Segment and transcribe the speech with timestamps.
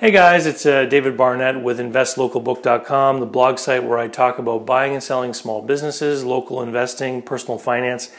[0.00, 4.64] Hey guys, it's uh, David Barnett with InvestLocalBook.com, the blog site where I talk about
[4.64, 8.10] buying and selling small businesses, local investing, personal finance,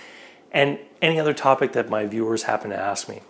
[0.51, 3.21] and any other topic that my viewers happen to ask me.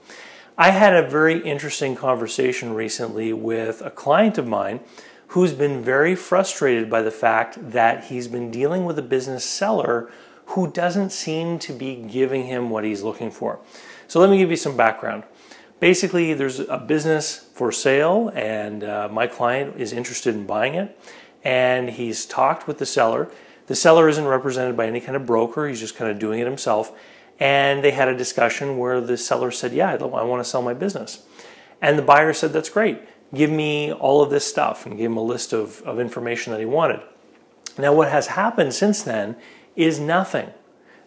[0.58, 4.82] I had a very interesting conversation recently with a client of mine
[5.28, 10.12] who's been very frustrated by the fact that he's been dealing with a business seller
[10.48, 13.62] who doesn't seem to be giving him what he's looking for.
[14.10, 15.24] So let me give you some background
[15.82, 20.98] basically there's a business for sale and uh, my client is interested in buying it
[21.44, 23.30] and he's talked with the seller.
[23.66, 26.46] The seller isn't represented by any kind of broker he's just kind of doing it
[26.46, 26.98] himself
[27.40, 30.74] and they had a discussion where the seller said yeah i want to sell my
[30.74, 31.26] business.
[31.82, 33.02] And the buyer said that's great.
[33.34, 36.60] Give me all of this stuff and gave him a list of, of information that
[36.60, 37.02] he wanted.
[37.80, 39.36] Now what has happened since then
[39.76, 40.52] is nothing.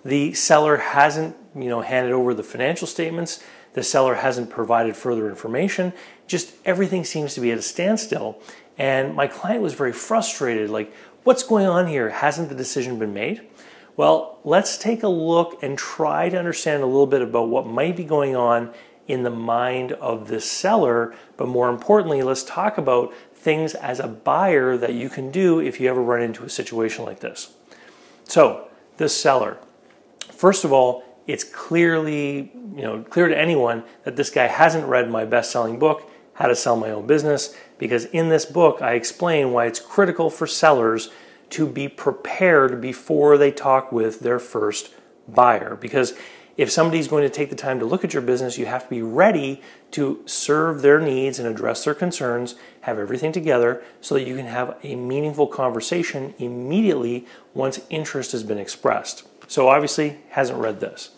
[0.05, 3.41] The seller hasn't you know handed over the financial statements
[3.75, 5.93] the seller hasn't provided further information.
[6.27, 8.41] Just everything seems to be at a standstill.
[8.79, 10.93] And my client was very frustrated like,
[11.25, 12.11] what's going on here?
[12.11, 13.43] Hasn't the decision been made?
[13.97, 17.97] Well, let's take a look and try to understand a little bit about what might
[17.97, 18.73] be going on
[19.07, 21.15] in the mind of the seller.
[21.37, 25.79] But more importantly, let's talk about things as a buyer that you can do if
[25.81, 27.55] you ever run into a situation like this.
[28.25, 29.59] So, the seller.
[30.33, 35.11] First of all, it's clearly, you know, clear to anyone that this guy hasn't read
[35.11, 39.53] my best-selling book, How to Sell My Own Business, because in this book I explain
[39.53, 41.11] why it's critical for sellers
[41.51, 44.93] to be prepared before they talk with their first
[45.29, 46.15] buyer because
[46.57, 48.91] if somebody's going to take the time to look at your business, you have to
[48.91, 54.27] be ready to serve their needs and address their concerns, have everything together so that
[54.27, 59.25] you can have a meaningful conversation immediately once interest has been expressed.
[59.47, 61.11] So obviously hasn't read this.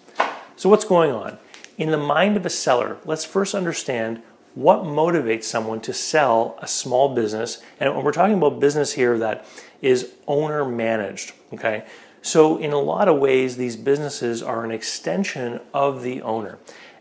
[0.56, 1.38] So what's going on?
[1.78, 4.22] In the mind of a seller, let's first understand
[4.54, 7.62] what motivates someone to sell a small business.
[7.78, 9.46] And when we're talking about business here that
[9.82, 11.84] is owner managed, okay?
[12.22, 16.58] So in a lot of ways, these businesses are an extension of the owner.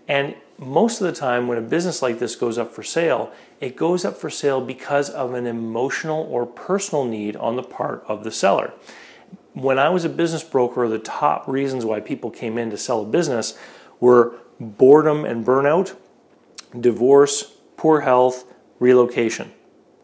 [0.08, 3.78] And most of the time, when a business like this goes up for sale, it
[3.78, 8.26] goes up for sale because of an emotional or personal need on the part of
[8.26, 8.74] the seller
[9.54, 13.02] when I was a business broker, the top reasons why people came in to sell
[13.02, 13.58] a business
[14.00, 15.96] were boredom and burnout,
[16.80, 18.46] divorce, poor health,
[18.80, 19.52] relocation.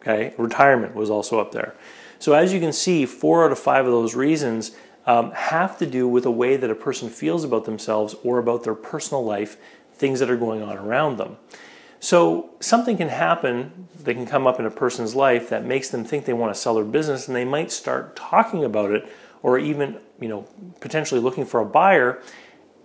[0.00, 1.74] Okay, retirement was also up there.
[2.18, 4.72] So as you can see, four out of five of those reasons
[5.06, 8.64] um, have to do with a way that a person feels about themselves or about
[8.64, 9.56] their personal life,
[9.92, 11.36] things that are going on around them.
[12.02, 16.04] So something can happen, they can come up in a person's life that makes them
[16.04, 19.08] think they want to sell their business and they might start talking about it
[19.40, 20.48] or even you know
[20.80, 22.20] potentially looking for a buyer.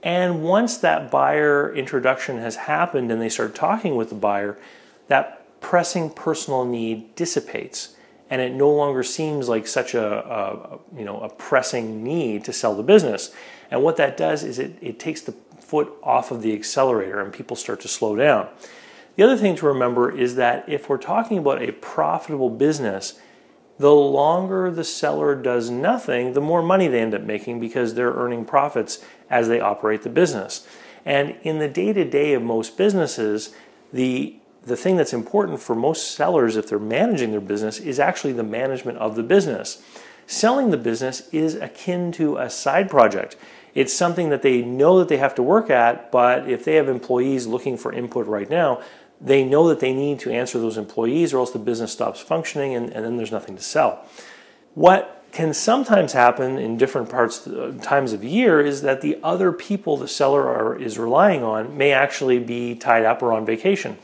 [0.04, 4.60] And once that buyer introduction has happened and they start talking with the buyer
[5.08, 7.96] that pressing personal need dissipates.
[8.30, 12.54] And it no longer seems like such a, a, you know a pressing need to
[12.54, 13.34] sell the business.
[13.72, 17.34] And what that does is it, it takes the foot off of the accelerator and
[17.34, 18.50] people start to slow down
[19.18, 23.20] the other thing to remember is that if we're talking about a profitable business
[23.80, 28.14] the longer the seller does nothing, the more money they end up making because they're
[28.14, 30.68] earning profits as they operate the business.
[31.06, 33.54] And in the day to day of most businesses,
[33.94, 38.34] the the thing that's important for most sellers if they're managing their business is actually
[38.34, 39.82] the management of the business.
[40.26, 43.38] Selling the business is akin to a side project.
[43.74, 46.90] It's something that they know that they have to work at, but if they have
[46.90, 48.82] employees looking for input right now,
[49.20, 52.76] they know that they need to answer those employees or else the business stops functioning
[52.76, 54.06] and, and then there's nothing to sell.
[54.76, 59.52] What can sometimes happen in different parts uh, times of year is that the other
[59.52, 63.98] people the seller are, is relying on may actually be tied up or on vacation.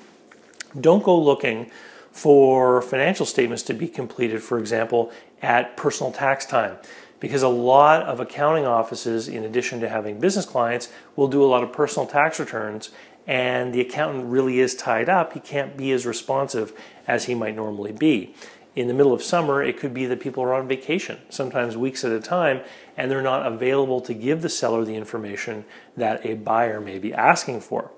[0.79, 1.71] Don't go looking
[2.11, 6.77] for financial statements to be completed, for example, at personal tax time.
[7.19, 11.47] Because a lot of accounting offices, in addition to having business clients, will do a
[11.47, 12.91] lot of personal tax returns
[13.27, 16.73] and the accountant really is tied up, he can't be as responsive
[17.07, 18.35] as he might normally be.
[18.75, 22.03] In the middle of summer, it could be that people are on vacation, sometimes weeks
[22.03, 22.61] at a time,
[22.97, 25.63] and they're not available to give the seller the information
[25.95, 27.91] that a buyer may be asking for.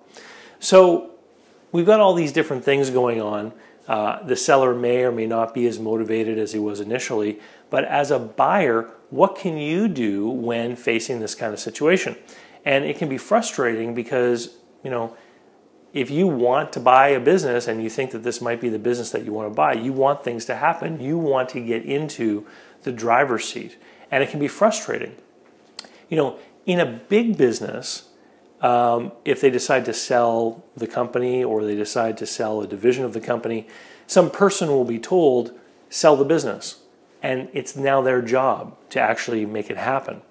[0.60, 1.12] So
[1.72, 3.54] we've got all these different things going on.
[3.88, 7.40] Uh, the seller may or may not be as motivated as he was initially,
[7.70, 12.18] but as a buyer, what can you do when facing this kind of situation?
[12.66, 15.18] And it can be frustrating because you know,
[15.94, 18.78] if you want to buy a business and you think that this might be the
[18.80, 21.00] business that you want to buy, you want things to happen.
[21.00, 22.46] You want to get into
[22.84, 23.78] the driver's seat.
[24.12, 25.16] And it can be frustrating.
[26.10, 28.10] You know, in a big business,
[28.62, 33.04] um, if they decide to sell the company or they decide to sell a division
[33.04, 33.68] of the company,
[34.08, 35.58] Some person will be told,
[35.90, 36.82] sell the business.
[37.24, 40.22] And it's now their job to actually make it happen.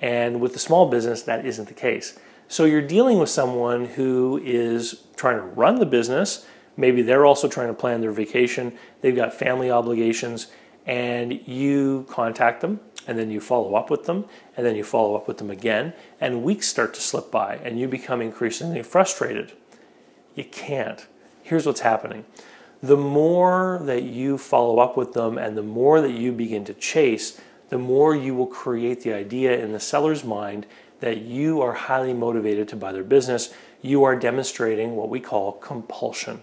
[0.00, 2.18] And with the small business, that isn't the case.
[2.50, 6.46] So you're dealing with someone who is trying to run the business.
[6.78, 8.78] Maybe they're also trying to plan their vacation.
[9.02, 10.48] They've got family obligations.
[10.86, 14.24] And you contact them and then you follow up with them
[14.56, 15.92] and then you follow up with them again.
[16.18, 19.52] And weeks start to slip by and you become increasingly frustrated.
[20.34, 21.06] You can't.
[21.42, 22.24] Here's what's happening
[22.80, 26.74] the more that you follow up with them and the more that you begin to
[26.74, 27.40] chase,
[27.70, 30.64] the more you will create the idea in the seller's mind
[31.00, 33.54] that you are highly motivated to buy their business.
[33.82, 36.40] You are demonstrating what we call compulsion.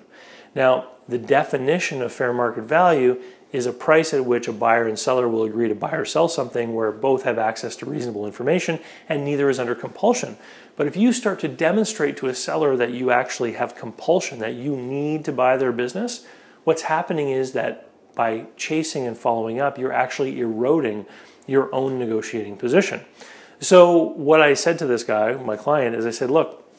[0.54, 3.22] Now, the definition of fair market value
[3.52, 6.28] is a price at which a buyer and seller will agree to buy or sell
[6.28, 10.38] something where both have access to reasonable information and neither is under compulsion.
[10.76, 14.56] But if you start to demonstrate to a seller that you actually have compulsion, that
[14.56, 16.26] you need to buy their business,
[16.66, 21.06] what's happening is that by chasing and following up, you're actually eroding
[21.48, 23.06] your own negotiating position.
[23.60, 26.70] So, what I said to this guy, my client, is I said, look,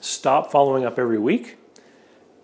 [0.00, 1.56] stop following up every week.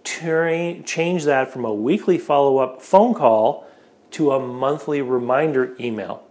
[0.05, 3.67] Change that from a weekly follow up phone call
[4.13, 6.23] to a monthly reminder email.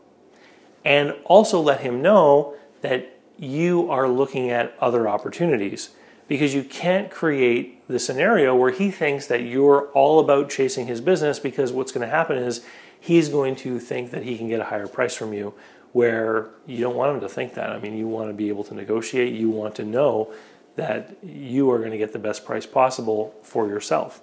[0.85, 5.89] And also let him know that you are looking at other opportunities
[6.27, 11.01] because you can't create the scenario where he thinks that you're all about chasing his
[11.01, 12.65] business because what's going to happen is
[12.99, 15.53] he's going to think that he can get a higher price from you
[15.93, 17.69] where you don't want them to think that.
[17.69, 20.33] I mean, you want to be able to negotiate, you want to know
[20.75, 24.21] that you are going to get the best price possible for yourself.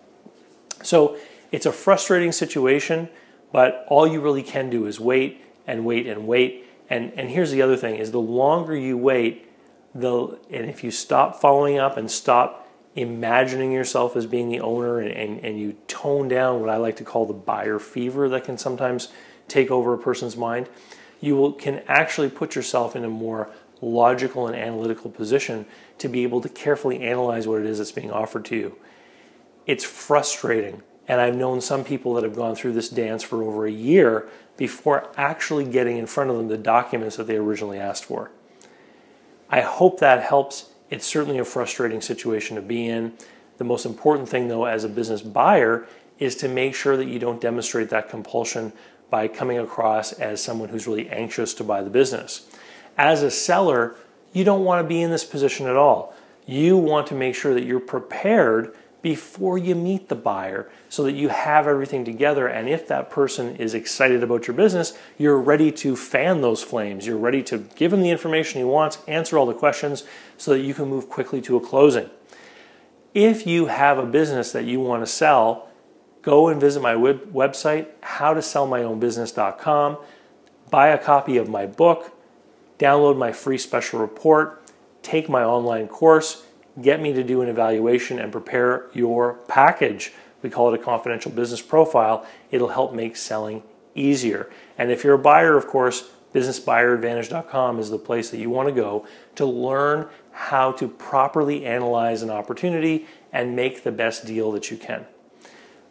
[0.82, 1.17] So
[1.52, 3.08] it's a frustrating situation,
[3.52, 6.67] but all you really can do is wait and wait and wait.
[6.88, 9.46] And, and here's the other thing is the longer you wait,
[9.94, 14.99] the and if you stop following up and stop imagining yourself as being the owner
[14.99, 18.44] and, and, and you tone down what I like to call the buyer fever that
[18.44, 19.08] can sometimes
[19.46, 20.69] take over a person's mind,
[21.20, 23.50] you will, can actually put yourself in a more
[23.82, 25.67] logical and analytical position
[25.99, 28.76] to be able to carefully analyze what it is that's being offered to you.
[29.67, 30.82] It's frustrating.
[31.08, 34.28] And I've known some people that have gone through this dance for over a year
[34.56, 38.31] before actually getting in front of them the documents that they originally asked for.
[39.49, 40.70] I hope that helps.
[40.90, 43.14] It's certainly a frustrating situation to be in.
[43.58, 45.87] The most important thing, though, as a business buyer,
[46.19, 48.72] is to make sure that you don't demonstrate that compulsion
[49.10, 52.46] by coming across as someone who's really anxious to buy the business.
[52.96, 53.96] As a seller,
[54.32, 56.14] you don't want to be in this position at all.
[56.46, 61.12] You want to make sure that you're prepared before you meet the buyer so that
[61.12, 62.46] you have everything together.
[62.46, 67.06] And if that person is excited about your business, you're ready to fan those flames.
[67.06, 70.04] You're ready to give him the information he wants, answer all the questions
[70.36, 72.10] so that you can move quickly to a closing.
[73.14, 75.69] If you have a business that you want to sell,
[76.22, 79.99] go and visit my web- website, howtosellmyownbusiness.com,
[80.70, 82.12] buy a copy of my book,
[82.78, 84.62] download my free special report,
[85.02, 86.44] take my online course,
[86.81, 90.12] get me to do an evaluation and prepare your package.
[90.43, 92.26] We call it a confidential business profile.
[92.50, 93.62] It'll help make selling
[93.94, 94.50] easier.
[94.78, 98.75] And if you're a buyer, of course, businessbuyeradvantage.com is the place that you want to
[98.75, 104.70] go to learn how to properly analyze an opportunity and make the best deal that
[104.70, 105.06] you can.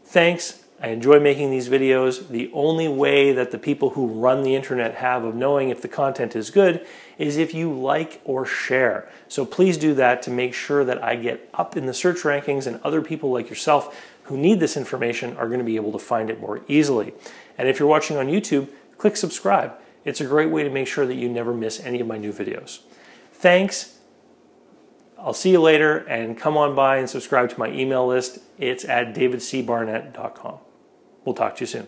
[0.10, 0.64] Thanks.
[0.82, 2.30] I enjoy making these videos.
[2.30, 5.88] The only way that the people who run the internet have of knowing if the
[5.88, 6.84] content is good
[7.20, 9.08] is if you like or share.
[9.28, 12.66] So please do that to make sure that I get up in the search rankings
[12.66, 16.00] and other people like yourself who need this information are going to be able to
[16.00, 17.14] find it more easily.
[17.60, 18.68] And if you're watching on YouTube,
[18.98, 19.74] click subscribe.
[20.06, 22.34] It's a great way to make sure that you never miss any of my new
[22.34, 22.80] videos.
[23.32, 23.99] Thanks.
[25.22, 28.40] I'll see you later and come on by and subscribe to my email list.
[28.58, 30.60] It's at davidcbarnett.com.
[31.26, 31.88] We'll talk to you soon.